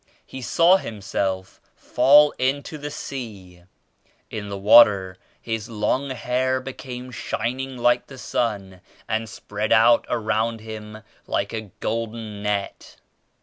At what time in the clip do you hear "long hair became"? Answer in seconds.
5.69-7.11